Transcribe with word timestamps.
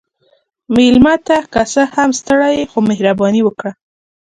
مېلمه 0.75 1.15
ته 1.27 1.37
که 1.53 1.61
څه 1.71 1.81
هم 1.95 2.09
ستړی 2.19 2.53
يې، 2.57 2.69
خو 2.71 2.79
مهرباني 2.89 3.41
وکړه. 3.43 3.71